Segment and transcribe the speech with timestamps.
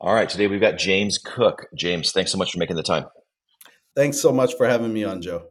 [0.00, 1.66] All right, today we've got James Cook.
[1.74, 3.06] James, thanks so much for making the time.
[3.96, 5.48] Thanks so much for having me on, Joe.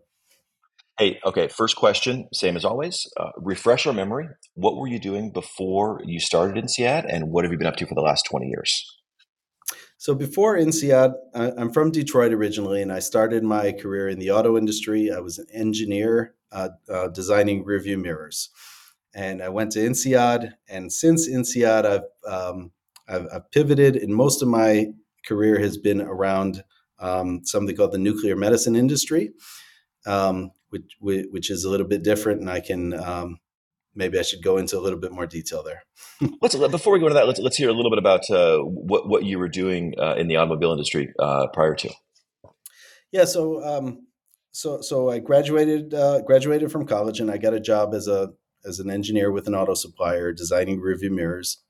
[0.97, 3.05] Hey, okay, first question, same as always.
[3.17, 4.29] Uh, refresh our memory.
[4.53, 7.85] What were you doing before you started INSEAD, and what have you been up to
[7.85, 8.85] for the last 20 years?
[9.97, 14.57] So before INSEAD, I'm from Detroit originally, and I started my career in the auto
[14.57, 15.11] industry.
[15.11, 18.49] I was an engineer uh, uh, designing rearview mirrors,
[19.13, 20.53] and I went to INSEAD.
[20.69, 22.71] And since INSEAD, I've, um,
[23.07, 24.87] I've, I've pivoted, and most of my
[25.25, 26.63] career has been around
[26.99, 29.31] um, something called the nuclear medicine industry,
[30.05, 33.39] um, which which is a little bit different, and I can um,
[33.95, 35.83] maybe I should go into a little bit more detail there.
[36.41, 39.07] let's before we go into that, let's let's hear a little bit about uh, what
[39.07, 41.89] what you were doing uh, in the automobile industry uh, prior to.
[43.11, 44.07] Yeah, so um,
[44.51, 48.33] so so I graduated uh, graduated from college, and I got a job as a
[48.65, 51.63] as an engineer with an auto supplier designing rearview mirrors.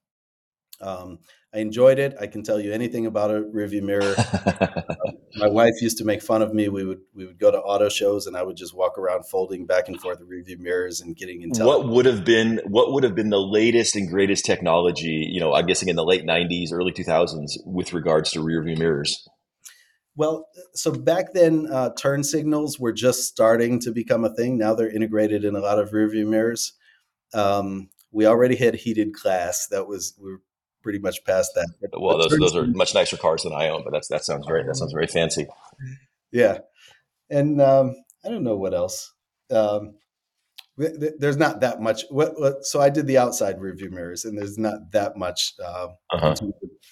[0.81, 1.19] Um,
[1.53, 2.15] I enjoyed it.
[2.19, 4.13] I can tell you anything about a rearview mirror.
[4.17, 4.83] uh,
[5.37, 6.69] my wife used to make fun of me.
[6.69, 9.65] We would we would go to auto shows, and I would just walk around folding
[9.65, 13.03] back and forth the rearview mirrors and getting into what would have been what would
[13.03, 15.27] have been the latest and greatest technology.
[15.31, 19.27] You know, I'm guessing in the late '90s, early 2000s, with regards to rearview mirrors.
[20.15, 24.57] Well, so back then, uh, turn signals were just starting to become a thing.
[24.57, 26.73] Now they're integrated in a lot of rearview mirrors.
[27.33, 29.67] Um, we already had heated glass.
[29.67, 30.41] That was we were
[30.87, 31.67] pretty much past that.
[31.99, 34.63] Well, those those are much nicer cars than I own, but that's that sounds very
[34.63, 35.45] that sounds very fancy.
[36.31, 36.59] Yeah,
[37.29, 37.93] and um,
[38.23, 39.13] I don't know what else.
[39.51, 39.95] Um,
[40.77, 42.03] there's not that much.
[42.09, 45.87] What, what, so I did the outside rearview mirrors, and there's not that much uh,
[46.11, 46.35] uh-huh.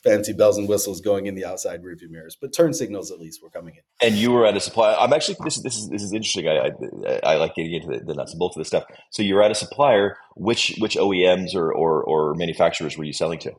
[0.04, 2.36] fancy bells and whistles going in the outside rearview mirrors.
[2.40, 3.82] But turn signals at least were coming in.
[4.06, 4.96] And you were at a supplier.
[5.00, 6.48] I'm actually this is this is this is interesting.
[6.48, 6.72] I
[7.08, 8.86] I, I like getting into the, the, nuts and bolts of this stuff.
[9.12, 10.18] So you're at a supplier.
[10.36, 13.54] Which which OEMs or or, or manufacturers were you selling to?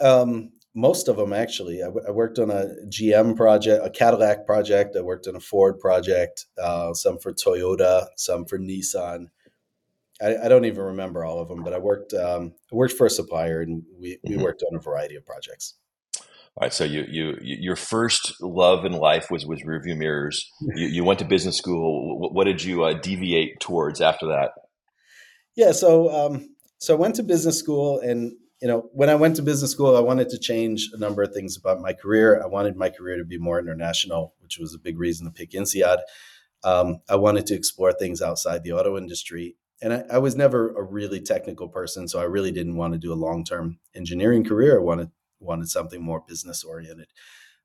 [0.00, 1.82] Um, most of them actually.
[1.82, 4.96] I, w- I worked on a GM project, a Cadillac project.
[4.96, 9.26] I worked on a Ford project, uh, some for Toyota, some for Nissan.
[10.20, 12.14] I, I, don't even remember all of them, but I worked.
[12.14, 14.42] Um, I worked for a supplier, and we we mm-hmm.
[14.42, 15.74] worked on a variety of projects.
[16.56, 16.72] All right.
[16.72, 20.50] So you you your first love in life was was rearview mirrors.
[20.76, 22.18] You, you went to business school.
[22.20, 24.50] What, what did you uh, deviate towards after that?
[25.56, 25.72] Yeah.
[25.72, 29.42] So um, so I went to business school, and you know, when I went to
[29.42, 32.40] business school, I wanted to change a number of things about my career.
[32.40, 35.50] I wanted my career to be more international, which was a big reason to pick
[35.50, 35.98] INSEAD.
[36.62, 39.56] Um, I wanted to explore things outside the auto industry.
[39.82, 43.00] And I, I, was never a really technical person, so I really didn't want to
[43.00, 44.78] do a long-term engineering career.
[44.78, 47.08] I wanted wanted something more business oriented.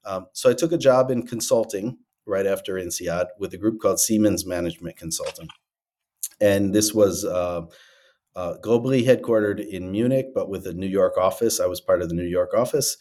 [0.04, 4.00] Um, so I took a job in consulting right after INSEAD with a group called
[4.00, 5.50] Siemens Management Consulting,
[6.42, 7.68] and this was uh,
[8.38, 11.60] uh, globally headquartered in Munich, but with a New York office.
[11.60, 12.96] I was part of the New York office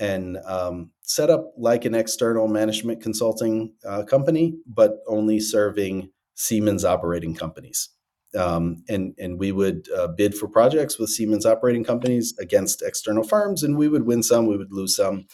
[0.00, 6.86] and um, set up like an external management consulting uh, company, but only serving Siemens
[6.86, 7.90] operating companies.
[8.34, 13.24] Um, and and we would uh, bid for projects with Siemens operating companies against external
[13.24, 15.26] firms, and we would win some, we would lose some.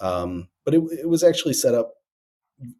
[0.00, 1.92] Um, but it, it was actually set up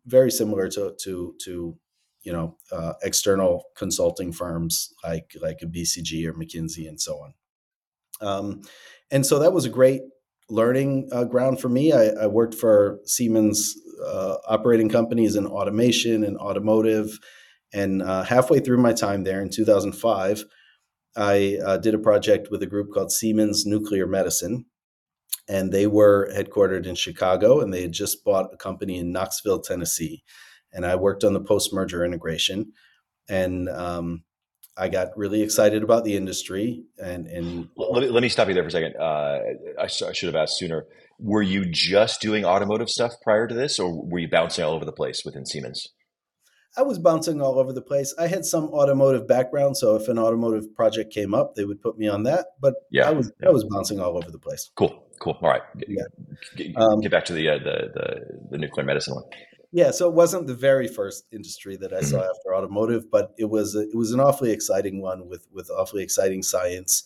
[0.05, 1.79] very similar to to to
[2.23, 7.35] you know uh, external consulting firms like like a BCG or McKinsey and so on.
[8.21, 8.63] Um,
[9.11, 10.03] and so that was a great
[10.49, 11.93] learning uh, ground for me.
[11.93, 13.75] I, I worked for Siemens
[14.07, 17.19] uh, operating companies in automation and automotive,
[17.73, 20.45] and uh, halfway through my time there in 2005,
[21.17, 24.67] I uh, did a project with a group called Siemens Nuclear Medicine.
[25.49, 29.61] And they were headquartered in Chicago, and they had just bought a company in Knoxville,
[29.61, 30.23] Tennessee
[30.73, 32.73] and I worked on the post merger integration.
[33.29, 34.25] And um,
[34.77, 36.85] I got really excited about the industry.
[36.99, 38.97] And, and let, me, let me stop you there for a second.
[38.97, 39.39] Uh,
[39.79, 40.87] I, I, should have asked sooner.
[41.19, 44.85] Were you just doing automotive stuff prior to this, or were you bouncing all over
[44.85, 45.89] the place within Siemens?
[46.77, 48.15] I was bouncing all over the place.
[48.19, 51.99] I had some automotive background, so if an automotive project came up, they would put
[51.99, 52.47] me on that.
[52.61, 53.51] But yeah, I was yeah.
[53.51, 54.71] I was bouncing all over the place.
[54.75, 55.37] Cool, cool.
[55.43, 56.05] All right, yeah.
[56.57, 58.21] get, um, back to the, uh, the, the
[58.53, 59.25] the nuclear medicine one.
[59.73, 62.31] Yeah, so it wasn't the very first industry that I saw mm-hmm.
[62.31, 66.03] after automotive, but it was a, it was an awfully exciting one with with awfully
[66.03, 67.05] exciting science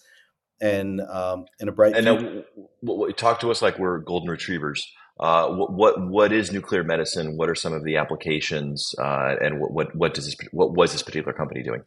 [0.60, 1.96] and um, and a bright.
[1.96, 2.42] And now,
[2.80, 4.84] what, talk to us like we're golden retrievers.
[5.18, 7.36] Uh, what, what what is nuclear medicine?
[7.36, 8.94] What are some of the applications?
[8.98, 11.82] Uh, and what, what what does this what was this particular company doing?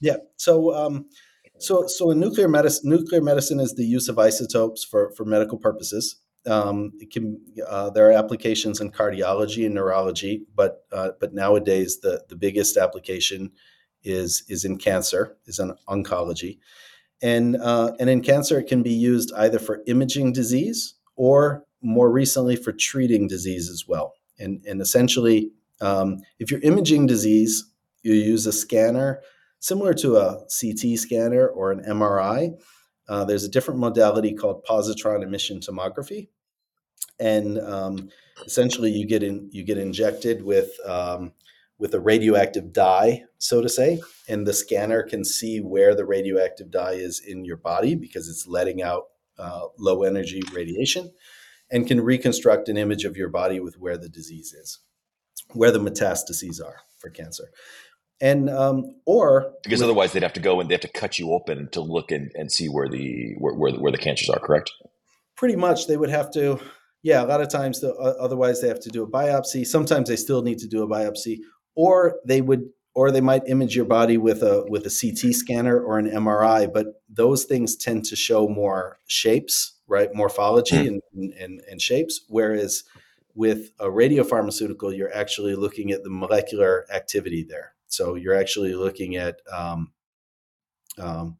[0.00, 1.10] Yeah, so um,
[1.58, 5.58] so so in nuclear medicine, nuclear medicine is the use of isotopes for for medical
[5.58, 6.16] purposes.
[6.46, 12.24] Um, can uh, there are applications in cardiology and neurology, but uh, but nowadays the
[12.28, 13.52] the biggest application
[14.02, 16.58] is is in cancer, is in oncology,
[17.22, 22.10] and uh, and in cancer it can be used either for imaging disease or more
[22.10, 24.14] recently for treating disease as well.
[24.38, 27.64] And, and essentially, um, if you're imaging disease,
[28.02, 29.20] you use a scanner
[29.60, 32.52] similar to a CT scanner or an MRI.
[33.08, 36.28] Uh, there's a different modality called positron emission tomography,
[37.18, 38.10] and um,
[38.44, 41.32] essentially you get in you get injected with um,
[41.78, 46.70] with a radioactive dye, so to say, and the scanner can see where the radioactive
[46.70, 49.04] dye is in your body because it's letting out
[49.38, 51.12] uh, low energy radiation,
[51.70, 54.78] and can reconstruct an image of your body with where the disease is,
[55.52, 57.50] where the metastases are for cancer.
[58.18, 61.18] And um, or because with, otherwise they'd have to go and they have to cut
[61.18, 64.38] you open to look and, and see where the where, where, where the cancers are
[64.38, 64.70] correct?
[65.36, 66.58] Pretty much they would have to
[67.06, 69.64] yeah a lot of times the, uh, otherwise they have to do a biopsy.
[69.66, 71.38] Sometimes they still need to do a biopsy
[71.74, 72.64] or they would
[72.94, 76.72] or they might image your body with a with a CT scanner or an MRI
[76.72, 80.12] but those things tend to show more shapes right?
[80.12, 81.00] Morphology mm.
[81.14, 82.82] and, and, and shapes whereas
[83.36, 87.74] with a radiopharmaceutical you're actually looking at the molecular activity there.
[87.86, 89.92] So you're actually looking at, um,
[90.98, 91.38] um,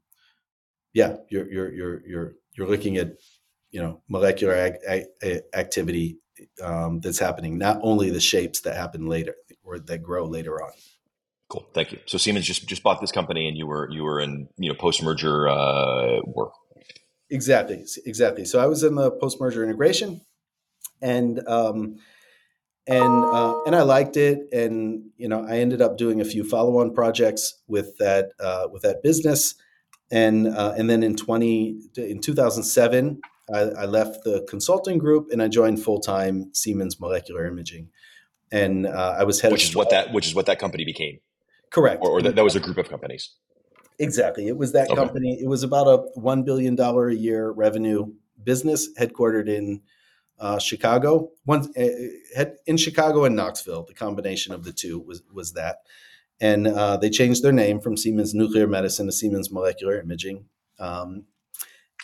[0.92, 3.16] yeah, you're you're you're you're you're looking at
[3.76, 6.16] you know molecular ag- ag- activity
[6.62, 10.70] um, that's happening, not only the shapes that happen later or that grow later on.
[11.50, 11.98] Cool, thank you.
[12.06, 14.74] So Siemens just just bought this company, and you were you were in you know
[14.74, 16.52] post merger uh, work.
[17.28, 18.46] Exactly, exactly.
[18.46, 20.22] So I was in the post merger integration,
[21.02, 21.98] and um,
[22.86, 26.44] and uh, and I liked it, and you know I ended up doing a few
[26.44, 29.54] follow on projects with that uh, with that business,
[30.10, 33.20] and uh, and then in twenty in two thousand seven
[33.52, 37.88] I, I, left the consulting group and I joined full time Siemens Molecular Imaging,
[38.50, 40.84] and uh, I was head which of is what that which is what that company
[40.84, 41.20] became.
[41.70, 43.34] Correct, or, or that, that was a group of companies.
[43.98, 44.96] Exactly, it was that okay.
[44.96, 45.38] company.
[45.40, 48.12] It was about a one billion dollar a year revenue
[48.42, 49.82] business headquartered in
[50.38, 51.30] uh, Chicago.
[51.44, 53.84] One uh, in Chicago and Knoxville.
[53.84, 55.78] The combination of the two was was that,
[56.40, 60.46] and uh, they changed their name from Siemens Nuclear Medicine to Siemens Molecular Imaging.
[60.78, 61.24] Um,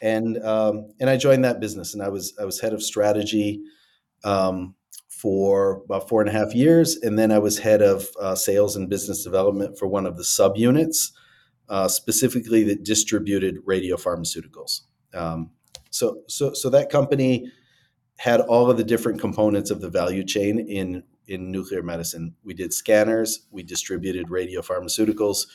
[0.03, 3.63] and um, and I joined that business, and I was I was head of strategy
[4.25, 4.75] um,
[5.09, 8.77] for about four and a half years, and then I was head of uh, sales
[8.77, 11.13] and business development for one of the subunits,
[11.69, 14.81] uh, specifically that distributed radiopharmaceuticals.
[15.15, 15.53] Um,
[15.91, 17.51] so so so that company
[18.17, 22.35] had all of the different components of the value chain in in nuclear medicine.
[22.43, 25.47] We did scanners, we distributed radiopharmaceuticals,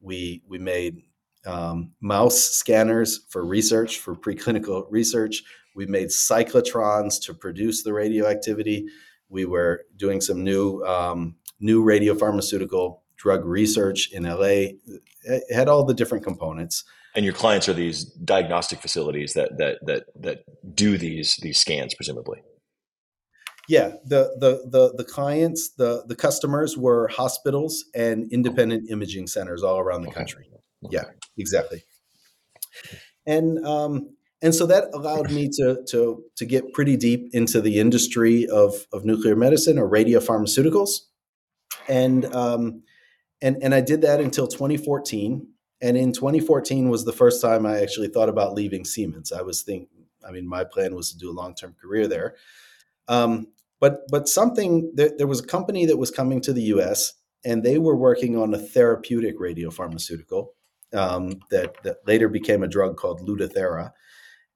[0.00, 1.02] we we made
[1.46, 5.42] um, mouse scanners for research for preclinical research.
[5.74, 8.86] We made cyclotrons to produce the radioactivity.
[9.28, 14.76] We were doing some new um, new radiopharmaceutical drug research in LA.
[15.22, 16.84] It had all the different components
[17.16, 20.44] and your clients are these diagnostic facilities that that that that
[20.74, 22.42] do these these scans presumably
[23.68, 29.62] yeah the the the, the clients the the customers were hospitals and independent imaging centers
[29.62, 30.18] all around the okay.
[30.18, 30.48] country.
[30.90, 31.04] Yeah
[31.36, 31.84] exactly
[33.26, 34.10] and um
[34.42, 38.86] and so that allowed me to to to get pretty deep into the industry of
[38.92, 41.00] of nuclear medicine or radiopharmaceuticals
[41.88, 42.82] and um
[43.42, 45.48] and and I did that until 2014
[45.80, 49.30] and in 2014 was the first time I actually thought about leaving Siemens.
[49.32, 52.34] I was thinking, I mean, my plan was to do a long term career there.
[53.08, 57.12] Um, but but something there, there, was a company that was coming to the U.S.
[57.44, 60.48] and they were working on a therapeutic radiopharmaceutical
[60.94, 63.90] um, that that later became a drug called Lutathera.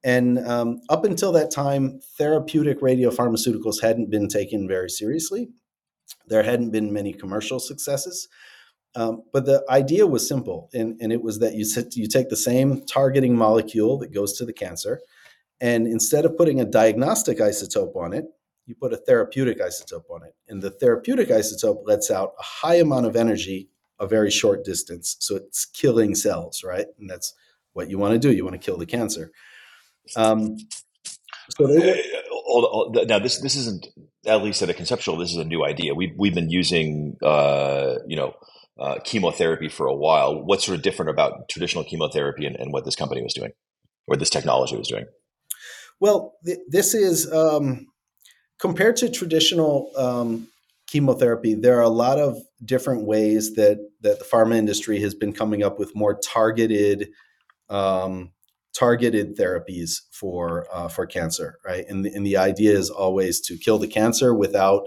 [0.02, 5.48] And um, up until that time, therapeutic radiopharmaceuticals hadn't been taken very seriously.
[6.26, 8.28] There hadn't been many commercial successes.
[8.96, 12.28] Um, but the idea was simple, and, and it was that you, sit, you take
[12.28, 15.00] the same targeting molecule that goes to the cancer,
[15.60, 18.24] and instead of putting a diagnostic isotope on it,
[18.66, 20.34] you put a therapeutic isotope on it.
[20.48, 23.68] And the therapeutic isotope lets out a high amount of energy
[24.00, 25.16] a very short distance.
[25.20, 26.86] So it's killing cells, right?
[26.98, 27.34] And that's
[27.74, 28.32] what you want to do.
[28.34, 29.30] You want to kill the cancer.
[30.16, 30.56] Um,
[31.50, 33.86] so they were, now this this isn't
[34.26, 35.16] at least at a conceptual.
[35.16, 35.94] This is a new idea.
[35.94, 38.34] We've we've been using uh, you know
[38.78, 40.42] uh, chemotherapy for a while.
[40.42, 43.52] What's sort of different about traditional chemotherapy and, and, what this company was doing,
[44.06, 45.06] or this technology was doing?
[46.00, 47.86] Well, th- this is um,
[48.58, 50.48] compared to traditional um,
[50.90, 51.54] chemotherapy.
[51.54, 55.62] There are a lot of different ways that that the pharma industry has been coming
[55.62, 57.10] up with more targeted.
[57.68, 58.32] Um,
[58.72, 61.84] targeted therapies for uh, for cancer, right?
[61.88, 64.86] And the, and the idea is always to kill the cancer without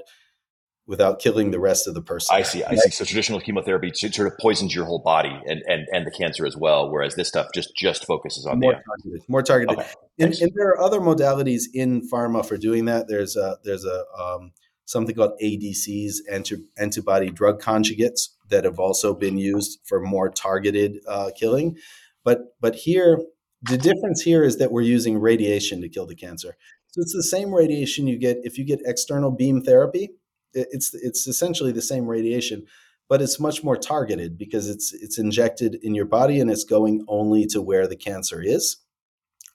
[0.86, 2.36] without killing the rest of the person.
[2.36, 2.64] I see.
[2.64, 2.90] I see.
[2.90, 6.58] So traditional chemotherapy sort of poisons your whole body and, and, and the cancer as
[6.58, 9.30] well, whereas this stuff just just focuses on more the targeted.
[9.30, 9.78] More targeted.
[9.78, 9.90] Okay.
[10.20, 13.08] And, and, there are other modalities in pharma for doing that.
[13.08, 14.52] There's a there's a um,
[14.86, 21.00] something called ADCs, anti- antibody drug conjugates, that have also been used for more targeted
[21.08, 21.78] uh, killing.
[22.24, 23.20] But but here,
[23.62, 26.56] the difference here is that we're using radiation to kill the cancer.
[26.92, 30.10] So it's the same radiation you get if you get external beam therapy.
[30.54, 32.68] It's it's essentially the same radiation,
[33.10, 37.04] but it's much more targeted because it's it's injected in your body and it's going
[37.08, 38.78] only to where the cancer is,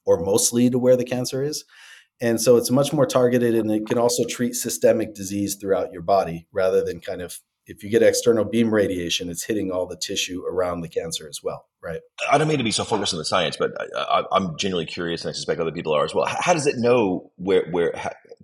[0.05, 1.65] or mostly to where the cancer is.
[2.21, 6.03] And so it's much more targeted and it can also treat systemic disease throughout your
[6.03, 9.97] body rather than kind of if you get external beam radiation, it's hitting all the
[9.97, 12.01] tissue around the cancer as well, right?
[12.31, 15.23] I don't mean to be so focused on the science, but I, am genuinely curious,
[15.23, 16.25] and I suspect other people are as well.
[16.27, 17.93] How does it know where where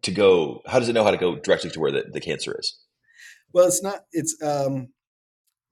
[0.03, 0.61] to go?
[0.67, 2.79] How does it know how to go directly to where the, the cancer is?
[3.55, 4.01] Well, it's not.
[4.13, 4.89] It's um,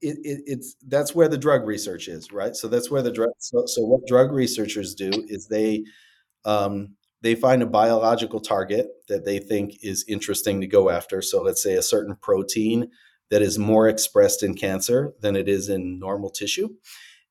[0.01, 2.57] it, it, it's that's where the drug research is, right?
[2.57, 3.31] So that's where the drug.
[3.39, 5.85] So, so what drug researchers do is they
[6.47, 11.23] um, they find a biological target that they think is interesting to go after.
[11.23, 12.91] So let's say a certain protein
[13.31, 16.69] that is more expressed in cancer than it is in normal tissue.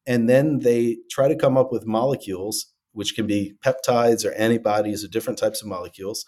[0.07, 5.03] And then they try to come up with molecules, which can be peptides or antibodies
[5.03, 6.25] or different types of molecules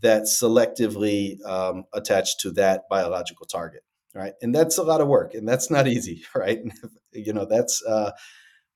[0.00, 3.82] that selectively um, attach to that biological target.
[4.14, 4.32] Right.
[4.40, 6.22] And that's a lot of work and that's not easy.
[6.34, 6.60] Right.
[7.12, 8.12] you know, that's, uh,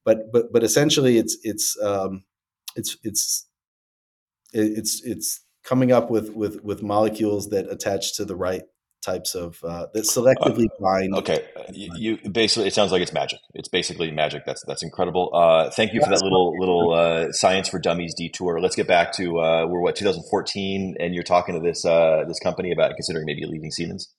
[0.04, 2.24] but, but, but essentially it's, it's, um,
[2.76, 3.46] it's, it's,
[4.54, 8.62] it's, it's coming up with, with, with molecules that attach to the right
[9.04, 11.14] types of uh, that selectively uh, bind.
[11.14, 13.38] Okay, you, you, basically it sounds like it's magic.
[13.54, 14.44] It's basically magic.
[14.46, 15.30] That's that's incredible.
[15.34, 18.60] Uh, thank you for that little little uh, science for dummies detour.
[18.60, 22.40] Let's get back to uh, we're what 2014, and you're talking to this uh, this
[22.40, 24.12] company about considering maybe leaving Siemens.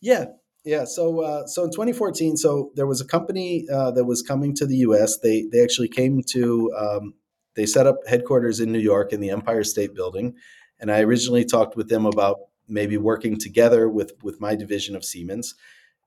[0.00, 0.26] Yeah,
[0.64, 0.84] yeah.
[0.84, 5.18] So so in 2014, so there was a company that was coming to the U.S.
[5.22, 7.14] They they actually came to um,
[7.54, 10.34] they set up headquarters in New York in the Empire State Building,
[10.80, 15.04] and I originally talked with them about maybe working together with with my division of
[15.04, 15.54] Siemens,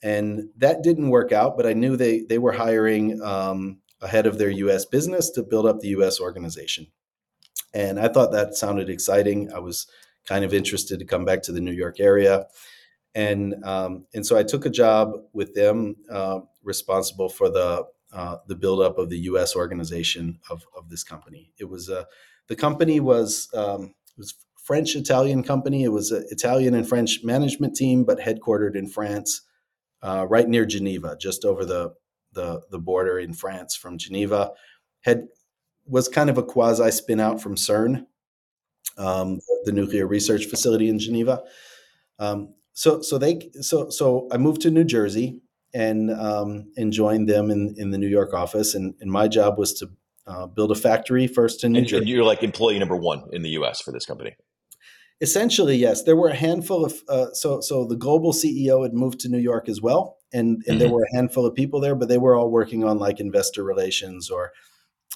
[0.04, 1.58] and that didn't work out.
[1.58, 4.86] But I knew they they were hiring um, a head of their U.S.
[4.86, 6.20] business to build up the U.S.
[6.20, 6.88] organization,
[7.74, 9.52] and I thought that sounded exciting.
[9.54, 9.88] I was
[10.26, 12.48] kind of interested to come back to the New York area,
[13.14, 18.38] and um, and so I took a job with them, uh, responsible for the uh,
[18.48, 19.56] the buildup of the U.S.
[19.56, 21.52] organization of, of this company.
[21.60, 22.08] It was a
[22.48, 24.34] the company was um, was
[24.66, 25.84] French Italian company.
[25.84, 29.42] It was an Italian and French management team, but headquartered in France,
[30.02, 31.94] uh, right near Geneva, just over the,
[32.34, 34.54] the, the border in France from Geneva.
[35.02, 35.28] Had
[35.86, 38.08] was kind of a quasi spin out from CERN,
[38.98, 41.44] um, the nuclear research facility in Geneva.
[42.18, 45.42] Um, so so they so so I moved to New Jersey
[45.76, 49.60] and um, and joined them in in the New York office, and, and my job
[49.60, 49.90] was to
[50.26, 52.02] uh, build a factory first in New and, Jersey.
[52.04, 53.82] And you're like employee number one in the U.S.
[53.82, 54.36] for this company.
[55.22, 56.04] Essentially, yes.
[56.04, 59.38] There were a handful of uh, so so the global CEO had moved to New
[59.38, 60.78] York as well, and and mm-hmm.
[60.80, 63.64] there were a handful of people there, but they were all working on like investor
[63.64, 64.54] relations or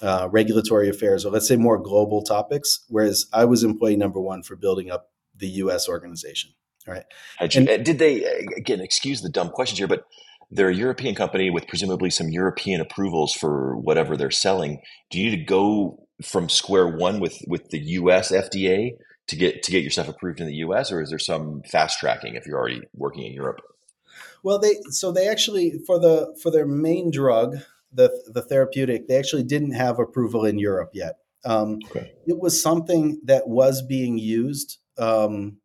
[0.02, 2.84] uh, regulatory affairs, or let's say more global topics.
[2.88, 5.88] Whereas I was employee number one for building up the U.S.
[5.88, 6.50] organization.
[6.86, 7.04] All right.
[7.40, 8.24] You, and, did they
[8.56, 8.80] again?
[8.80, 10.04] Excuse the dumb questions here, but
[10.50, 14.80] they're a European company with presumably some European approvals for whatever they're selling.
[15.10, 18.32] Do you need to go from square one with with the U.S.
[18.32, 18.92] FDA
[19.28, 20.90] to get to get your stuff approved in the U.S.
[20.90, 23.60] or is there some fast tracking if you're already working in Europe?
[24.42, 27.58] Well, they so they actually for the for their main drug,
[27.92, 31.18] the the therapeutic, they actually didn't have approval in Europe yet.
[31.44, 32.12] Um, okay.
[32.26, 35.56] It was something that was being used um,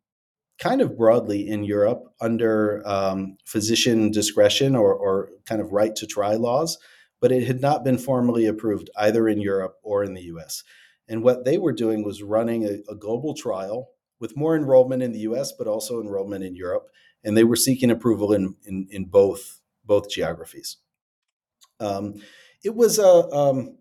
[0.58, 6.06] kind of broadly in Europe under um, physician discretion or, or kind of right to
[6.06, 6.78] try laws,
[7.20, 10.62] but it had not been formally approved either in Europe or in the U.S.
[11.08, 15.12] And what they were doing was running a, a global trial with more enrollment in
[15.12, 16.88] the US, but also enrollment in Europe.
[17.22, 20.78] And they were seeking approval in, in, in both, both geographies.
[21.80, 22.22] Um,
[22.64, 23.76] it was a, um,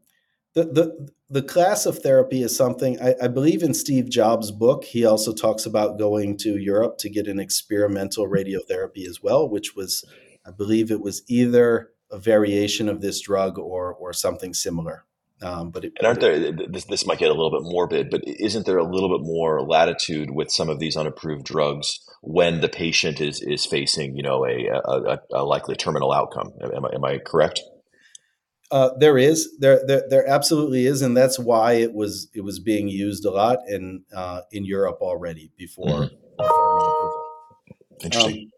[0.54, 4.84] the, the, the class of therapy is something I, I, believe in Steve Jobs' book.
[4.84, 9.76] He also talks about going to Europe to get an experimental radiotherapy as well, which
[9.76, 10.06] was,
[10.46, 15.06] I believe it was either a variation of this drug or, or something similar.
[15.42, 16.52] Um, but it, and aren't there?
[16.52, 19.62] This, this might get a little bit morbid, but isn't there a little bit more
[19.62, 24.46] latitude with some of these unapproved drugs when the patient is is facing, you know,
[24.46, 26.54] a, a, a likely terminal outcome?
[26.62, 27.62] Am I, am I correct?
[28.72, 32.60] Uh, there is there, there there absolutely is, and that's why it was it was
[32.60, 36.10] being used a lot in uh, in Europe already before.
[36.40, 38.06] Mm-hmm.
[38.06, 38.44] Interesting.
[38.44, 38.52] Um,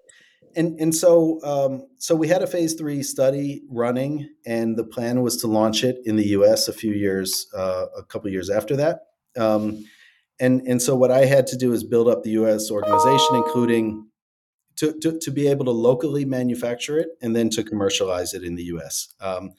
[0.55, 5.21] and and so um, so we had a phase three study running, and the plan
[5.21, 6.67] was to launch it in the U.S.
[6.67, 9.01] a few years, uh, a couple years after that.
[9.37, 9.85] Um,
[10.39, 12.71] and and so what I had to do is build up the U.S.
[12.71, 14.07] organization, including
[14.77, 18.55] to, to, to be able to locally manufacture it and then to commercialize it in
[18.55, 19.13] the U.S.
[19.19, 19.51] Um,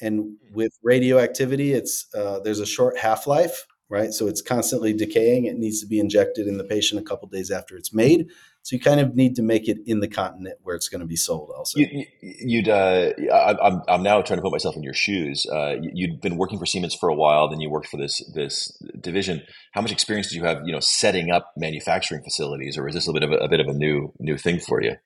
[0.00, 4.12] and with radioactivity, it's uh, there's a short half life, right?
[4.12, 5.46] So it's constantly decaying.
[5.46, 8.28] It needs to be injected in the patient a couple days after it's made.
[8.62, 11.06] So you kind of need to make it in the continent where it's going to
[11.06, 11.52] be sold.
[11.56, 11.78] Also,
[12.20, 15.46] you, would uh, I'm I'm now trying to put myself in your shoes.
[15.46, 18.76] Uh, you'd been working for Siemens for a while, then you worked for this this
[19.00, 19.42] division.
[19.70, 23.06] How much experience did you have, you know, setting up manufacturing facilities, or is this
[23.06, 24.96] a bit of a, a bit of a new new thing for you?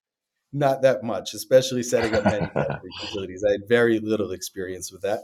[0.53, 3.45] Not that much, especially setting up manufacturing facilities.
[3.47, 5.21] I had very little experience with that.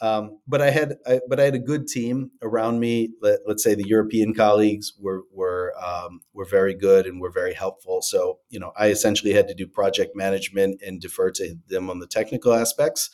[0.00, 3.10] Um, but I had, I, but I had a good team around me.
[3.22, 7.54] Let, us say the European colleagues were were um, were very good and were very
[7.54, 8.02] helpful.
[8.02, 12.00] So you know, I essentially had to do project management and defer to them on
[12.00, 13.10] the technical aspects.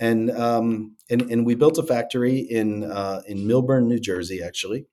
[0.00, 4.86] And um, and and we built a factory in uh, in Millburn, New Jersey, actually.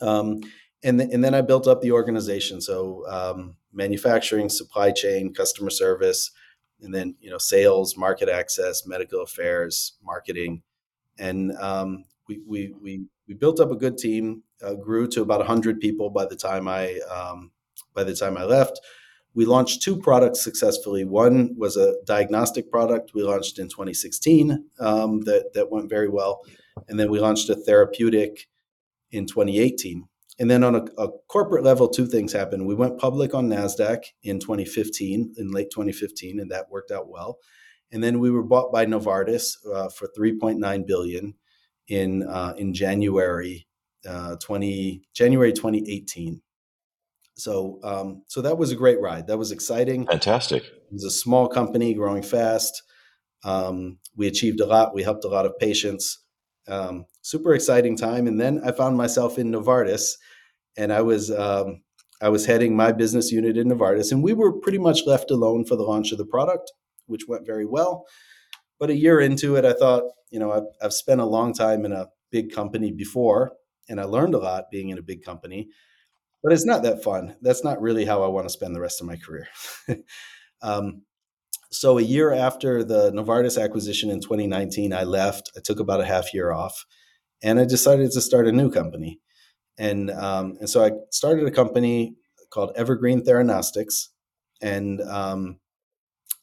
[0.00, 0.40] Um,
[0.82, 2.60] and th- and then I built up the organization.
[2.60, 6.30] So um, manufacturing, supply chain, customer service
[6.80, 10.62] and then you know sales, market access, medical affairs, marketing,
[11.18, 14.42] and um, we, we we we built up a good team.
[14.60, 17.52] Uh, grew to about 100 people by the time I um,
[17.94, 18.80] by the time I left.
[19.34, 21.04] We launched two products successfully.
[21.04, 26.42] One was a diagnostic product we launched in 2016 um, that that went very well,
[26.88, 28.48] and then we launched a therapeutic
[29.10, 30.08] in 2018.
[30.38, 32.66] And then on a, a, corporate level, two things happened.
[32.66, 37.38] We went public on NASDAQ in 2015, in late 2015, and that worked out well.
[37.90, 41.34] And then we were bought by Novartis uh, for 3.9 billion
[41.88, 43.66] in uh, in January
[44.06, 46.40] uh, 20 January 2018.
[47.34, 49.26] So um, so that was a great ride.
[49.26, 50.06] That was exciting.
[50.06, 50.64] Fantastic.
[50.64, 52.82] It was a small company growing fast.
[53.44, 54.94] Um, we achieved a lot.
[54.94, 56.18] We helped a lot of patients.
[56.68, 58.26] Um, super exciting time.
[58.26, 60.12] And then I found myself in Novartis,
[60.76, 61.82] and I was um,
[62.20, 65.64] I was heading my business unit in Novartis, and we were pretty much left alone
[65.64, 66.72] for the launch of the product,
[67.06, 68.06] which went very well.
[68.78, 71.84] But a year into it, I thought, you know, I've, I've spent a long time
[71.84, 73.52] in a big company before,
[73.88, 75.68] and I learned a lot being in a big company.
[76.42, 77.36] But it's not that fun.
[77.42, 79.48] That's not really how I want to spend the rest of my career.
[80.62, 81.02] um,
[81.70, 85.52] so a year after the Novartis acquisition in 2019, I left.
[85.56, 86.86] I took about a half year off,
[87.42, 89.20] and I decided to start a new company.
[89.78, 92.16] And um, and so I started a company
[92.50, 94.08] called Evergreen Theranostics,
[94.60, 95.58] and um,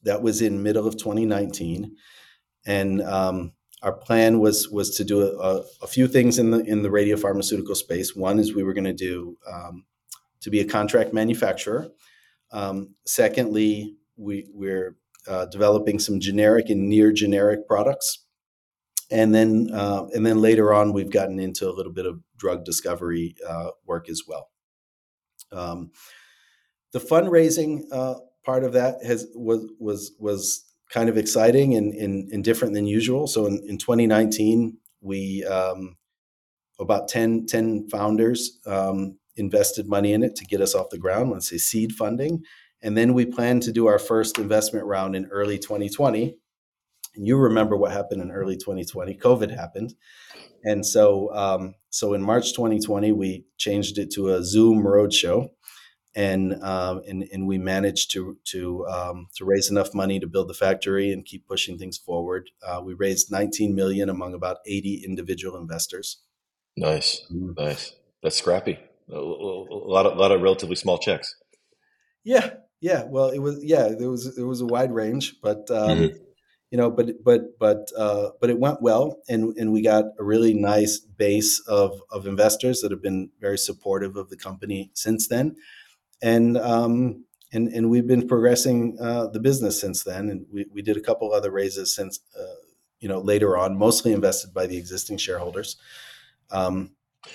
[0.03, 1.95] that was in middle of 2019.
[2.67, 6.81] And um, our plan was was to do a, a, few things in the in
[6.81, 8.15] the radiopharmaceutical space.
[8.15, 9.85] One is we were going to do um,
[10.41, 11.89] to be a contract manufacturer.
[12.51, 14.95] Um, secondly, we, we're
[15.27, 18.25] uh, developing some generic and near generic products.
[19.11, 22.65] And then, uh, and then later on, we've gotten into a little bit of drug
[22.65, 24.49] discovery uh, work as well.
[25.51, 25.91] Um,
[26.91, 32.31] the fundraising uh, part of that has was was was kind of exciting and, and,
[32.31, 33.27] and different than usual.
[33.27, 35.97] So in, in 2019, we um,
[36.79, 41.31] about 10, 10 founders um, invested money in it to get us off the ground.
[41.31, 42.43] Let's say seed funding,
[42.85, 46.37] and then we plan to do our first investment round in early 2020.
[47.15, 49.17] And you remember what happened in early 2020?
[49.17, 49.95] COVID happened.
[50.63, 55.49] And so, um, so in March 2020, we changed it to a Zoom roadshow.
[56.15, 60.47] And, um, and and we managed to to um, to raise enough money to build
[60.47, 62.51] the factory and keep pushing things forward.
[62.65, 66.21] Uh, we raised 19 million among about 80 individual investors.
[66.77, 67.61] Nice, mm-hmm.
[67.61, 67.95] nice.
[68.23, 68.79] That's scrappy.
[69.11, 71.35] A, a, lot of a lot of relatively small checks.
[72.23, 75.97] Yeah, yeah, well, it was yeah, there was it was a wide range, but um,
[75.97, 76.17] mm-hmm.
[76.71, 80.23] you know, but but but uh, but it went well, and and we got a
[80.23, 85.27] really nice base of of investors that have been very supportive of the company since
[85.27, 85.55] then,
[86.21, 90.81] and um, and and we've been progressing uh, the business since then, and we we
[90.81, 92.55] did a couple other raises since uh,
[92.99, 95.77] you know later on, mostly invested by the existing shareholders.
[96.51, 96.91] Um,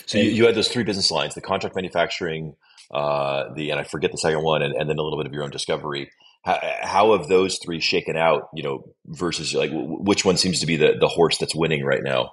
[0.07, 2.55] so you, you had those three business lines: the contract manufacturing
[2.91, 5.33] uh, the and I forget the second one, and, and then a little bit of
[5.33, 6.11] your own discovery.
[6.43, 8.49] How, how, have those three shaken out?
[8.55, 12.03] You know, versus like which one seems to be the the horse that's winning right
[12.03, 12.33] now?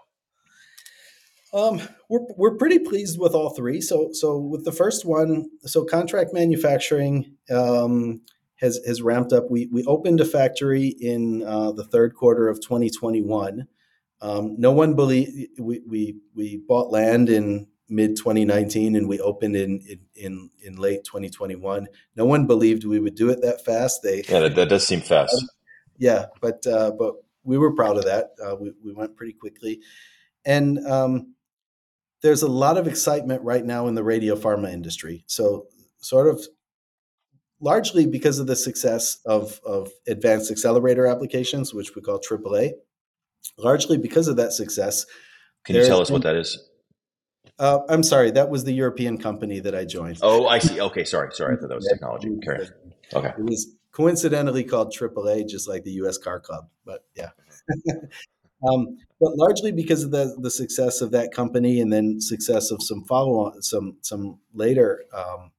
[1.53, 3.81] Um, we're we're pretty pleased with all three.
[3.81, 8.21] So so with the first one, so contract manufacturing um,
[8.57, 9.45] has has ramped up.
[9.49, 13.67] We we opened a factory in uh, the third quarter of 2021.
[14.19, 19.55] Um, no one believed we, we we bought land in mid 2019 and we opened
[19.55, 19.81] in,
[20.15, 21.87] in in late 2021.
[22.15, 24.01] No one believed we would do it that fast.
[24.03, 25.43] They yeah, that, that does seem fast.
[25.97, 28.31] yeah, but uh, but we were proud of that.
[28.43, 29.81] Uh, we we went pretty quickly,
[30.45, 31.33] and um,
[32.21, 35.23] there's a lot of excitement right now in the radio pharma industry.
[35.27, 35.67] So
[35.99, 36.45] sort of
[37.59, 42.71] largely because of the success of of advanced accelerator applications, which we call AAA.
[43.57, 45.05] Largely because of that success.
[45.63, 46.67] Can you tell us what that is?
[47.59, 50.19] Uh, I'm sorry, that was the European company that I joined.
[50.21, 50.79] Oh, I see.
[50.79, 51.55] Okay, sorry, sorry.
[51.55, 52.37] I thought that was technology.
[52.37, 52.69] Okay.
[53.13, 53.33] okay.
[53.37, 56.19] It was coincidentally called AAA, just like the U.S.
[56.19, 56.69] Car Club.
[56.85, 57.29] But yeah.
[58.69, 62.83] um, but largely because of the the success of that company, and then success of
[62.83, 65.51] some follow on, some some later um,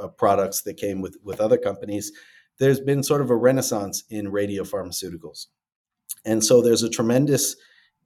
[0.00, 2.10] uh, products that came with with other companies,
[2.58, 5.46] there's been sort of a renaissance in radio pharmaceuticals,
[6.24, 7.54] and so there's a tremendous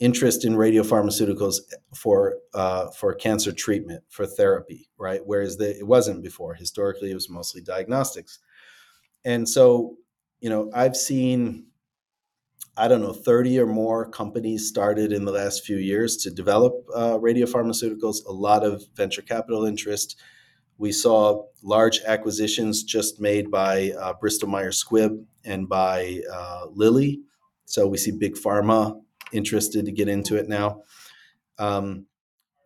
[0.01, 1.57] interest in radiopharmaceuticals
[1.95, 5.21] for uh, for cancer treatment for therapy, right?
[5.25, 6.55] Whereas the, it wasn't before.
[6.55, 8.39] Historically, it was mostly diagnostics,
[9.25, 9.97] and so
[10.41, 11.67] you know I've seen
[12.77, 16.75] I don't know 30 or more companies started in the last few years to develop
[16.95, 18.25] uh, radiopharmaceuticals.
[18.27, 20.17] A lot of venture capital interest.
[20.77, 27.21] We saw large acquisitions just made by uh, Bristol Myers Squibb and by uh, Lilly.
[27.65, 29.01] So we see big pharma
[29.33, 30.83] interested to get into it now.
[31.59, 32.07] Um,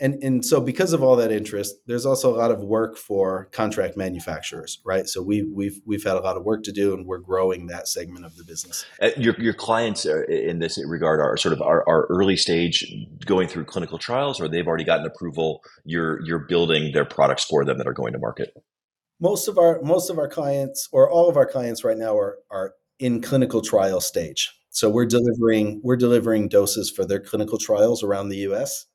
[0.02, 3.48] and, and so because of all that interest, there's also a lot of work for
[3.52, 5.06] contract manufacturers, right?
[5.06, 7.86] So we, we've we've had a lot of work to do, and we're growing that
[7.86, 8.84] segment of the business.
[9.00, 12.84] Uh, your your clients in this regard are sort of our, our early stage,
[13.26, 15.62] going through clinical trials, or they've already gotten approval.
[15.84, 18.52] You're you're building their products for them that are going to market.
[19.20, 22.38] Most of our most of our clients, or all of our clients right now, are
[22.50, 24.50] are in clinical trial stage.
[24.72, 28.86] So we're delivering we're delivering doses for their clinical trials around the U.S.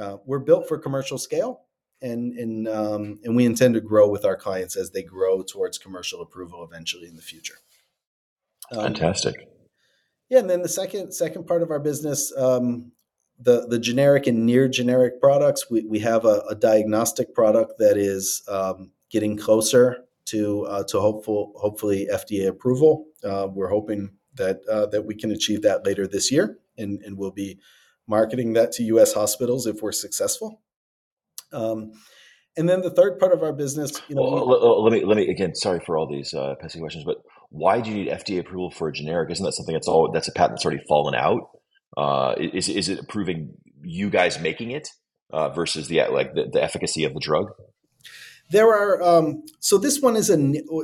[0.00, 1.62] Uh, we're built for commercial scale,
[2.00, 5.76] and and um, and we intend to grow with our clients as they grow towards
[5.76, 7.56] commercial approval eventually in the future.
[8.70, 9.48] Um, Fantastic.
[10.30, 12.92] Yeah, and then the second second part of our business, um,
[13.40, 17.96] the the generic and near generic products, we we have a, a diagnostic product that
[17.96, 23.06] is um, getting closer to uh, to hopeful hopefully FDA approval.
[23.24, 27.16] Uh, we're hoping that uh, that we can achieve that later this year, and, and
[27.16, 27.58] we'll be
[28.06, 29.14] marketing that to U.S.
[29.14, 30.62] hospitals if we're successful.
[31.52, 31.92] Um,
[32.56, 35.28] and then the third part of our business, you know, well, let me let me
[35.28, 35.54] again.
[35.54, 37.18] Sorry for all these uh, pesky questions, but
[37.50, 39.30] why do you need FDA approval for a generic?
[39.30, 41.50] Isn't that something that's all that's a patent that's already fallen out?
[41.96, 44.88] Uh, is is it approving you guys making it
[45.32, 47.46] uh, versus the like the, the efficacy of the drug?
[48.50, 50.36] There are um, so this one is a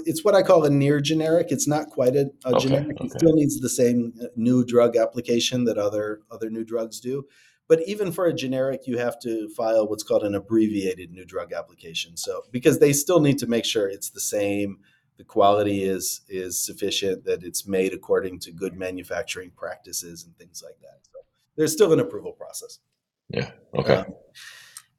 [0.07, 1.49] it's what I call a near generic.
[1.51, 2.97] It's not quite a, a okay, generic.
[2.97, 3.07] Okay.
[3.07, 7.27] It still needs the same uh, new drug application that other other new drugs do.
[7.69, 11.53] But even for a generic, you have to file what's called an abbreviated new drug
[11.53, 12.17] application.
[12.17, 14.79] So because they still need to make sure it's the same,
[15.19, 20.63] the quality is is sufficient, that it's made according to good manufacturing practices and things
[20.65, 20.99] like that.
[21.03, 21.21] So
[21.57, 22.81] there's still an approval process.
[23.29, 23.51] Yeah.
[23.75, 23.95] Okay.
[23.95, 24.07] Um,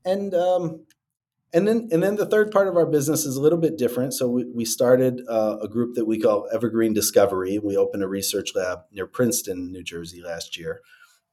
[0.05, 0.85] and um,
[1.53, 4.13] and then and then the third part of our business is a little bit different.
[4.13, 7.59] So we, we started uh, a group that we call evergreen discovery.
[7.59, 10.81] We opened a research lab near princeton new jersey last year.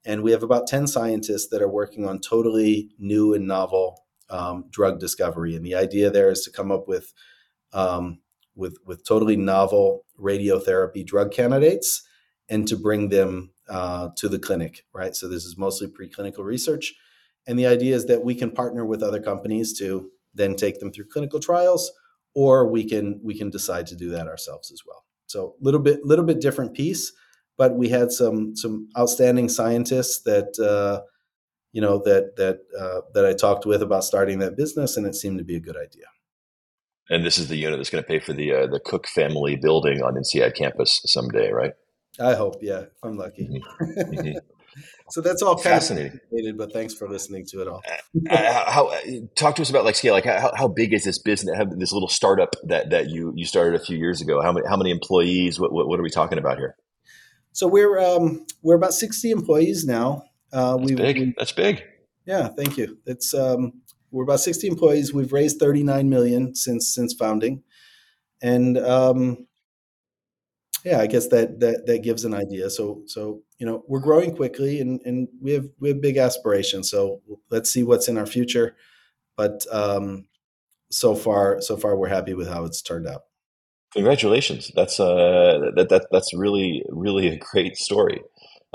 [0.05, 4.65] And we have about 10 scientists that are working on totally new and novel um,
[4.71, 5.55] drug discovery.
[5.55, 7.13] And the idea there is to come up with
[7.73, 8.21] um,
[8.57, 12.03] with with totally novel radiotherapy drug candidates
[12.49, 15.15] and to bring them uh, to the clinic right?
[15.15, 16.95] So this is mostly preclinical research
[17.49, 20.93] and the idea is that we can partner with other companies to then take them
[20.93, 21.91] through clinical trials,
[22.35, 25.05] or we can we can decide to do that ourselves as well.
[25.27, 27.11] So a little bit little bit different piece,
[27.57, 31.03] but we had some some outstanding scientists that uh,
[31.73, 35.15] you know that that uh, that I talked with about starting that business, and it
[35.15, 36.07] seemed to be a good idea.
[37.11, 39.57] And this is the unit that's going to pay for the uh, the Cook family
[39.57, 41.73] building on INSEAD campus someday, right?
[42.21, 43.49] I hope, yeah, I'm lucky.
[43.49, 44.03] Mm-hmm.
[44.19, 44.39] Mm-hmm.
[45.11, 46.21] So that's all fascinating.
[46.59, 47.83] But thanks for listening to it all.
[48.29, 49.01] Uh, uh, how, uh,
[49.37, 51.59] talk to us about like scale, like how, how big is this business?
[51.79, 54.43] This little startup that that you you started a few years ago.
[54.43, 55.59] How many how many employees?
[55.59, 56.77] What what, what are we talking about here?
[57.53, 60.25] So we're um, we're about sixty employees now.
[60.53, 61.19] Uh, That's big.
[61.19, 61.83] We, That's big.
[62.27, 62.99] Yeah, thank you.
[63.07, 65.15] It's um, we're about sixty employees.
[65.15, 67.63] We've raised thirty nine million since since founding,
[68.43, 69.48] and um,
[70.85, 72.71] yeah, I guess that that that gives an idea.
[72.71, 76.91] So so you know we're growing quickly and and we have we have big aspirations.
[76.91, 78.77] So let's see what's in our future.
[79.37, 80.29] But um,
[80.91, 83.23] so far so far we're happy with how it's turned out.
[83.95, 84.71] Congratulations!
[84.75, 88.21] That's uh that, that that's really really a great story.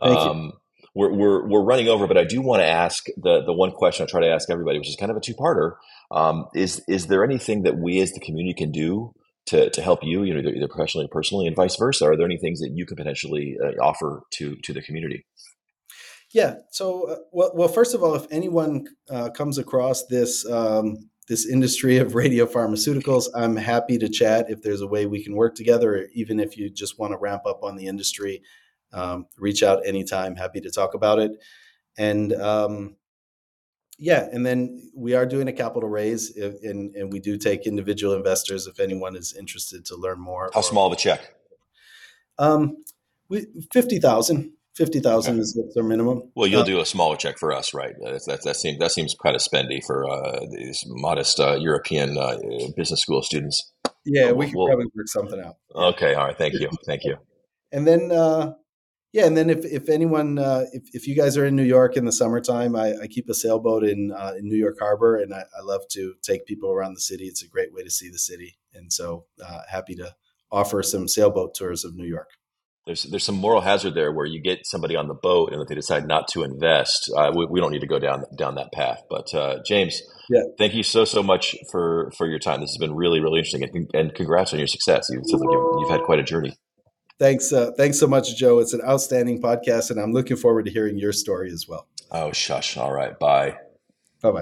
[0.01, 0.51] Thank um, you.
[0.95, 4.03] we're, we're, we're running over, but I do want to ask the, the one question
[4.03, 5.75] I try to ask everybody, which is kind of a two parter.
[6.11, 9.13] Um, is, is there anything that we as the community can do
[9.47, 12.05] to, to help you, you know, either, professionally or personally and vice versa?
[12.05, 15.25] Are there any things that you can potentially uh, offer to, to the community?
[16.33, 16.55] Yeah.
[16.71, 21.45] So, uh, well, well, first of all, if anyone uh, comes across this, um, this
[21.45, 25.55] industry of radio pharmaceuticals, I'm happy to chat if there's a way we can work
[25.55, 28.41] together, even if you just want to ramp up on the industry,
[28.91, 30.35] um, reach out anytime.
[30.35, 31.31] Happy to talk about it.
[31.97, 32.95] And um,
[34.03, 37.65] yeah, and then we are doing a capital raise, if, and, and we do take
[37.65, 40.51] individual investors if anyone is interested to learn more.
[40.53, 41.21] How small of a check?
[42.37, 42.83] Um,
[43.29, 44.51] we, 50,000.
[44.75, 45.41] Fifty thousand okay.
[45.41, 46.31] is their minimum.
[46.35, 47.93] Well, you'll uh, do a smaller check for us, right?
[48.03, 52.17] That, that, that seems that seems kind of spendy for uh, these modest uh, European
[52.17, 52.37] uh,
[52.75, 53.71] business school students.
[54.03, 55.57] Yeah, we can we'll, probably work something out.
[55.75, 56.35] Okay, all right.
[56.35, 57.17] Thank you, thank you.
[57.71, 58.53] And then, uh,
[59.13, 61.95] yeah, and then if if anyone, uh, if if you guys are in New York
[61.95, 65.43] in the summertime, I, I keep a sailboat in in New York Harbor, and I,
[65.57, 67.25] I, love to take people around the city.
[67.25, 69.25] It's a great way to see the city, and so
[69.69, 70.15] happy to
[70.51, 72.29] offer some sailboat tours of New York
[72.85, 75.67] there's there's some moral hazard there where you get somebody on the boat and if
[75.67, 78.73] they decide not to invest, uh, we, we, don't need to go down down that
[78.73, 79.01] path.
[79.09, 80.41] But uh, James, yeah.
[80.57, 82.59] thank you so so much for for your time.
[82.59, 85.07] This has been really really interesting, and, and congrats on your success.
[85.09, 86.53] You feel like you've, you've, had quite a journey.
[87.19, 88.59] Thanks, uh, thanks so much, Joe.
[88.59, 91.87] It's an outstanding podcast, and I'm looking forward to hearing your story as well.
[92.11, 92.77] Oh, shush!
[92.77, 93.57] All right, bye.
[94.21, 94.41] Bye bye.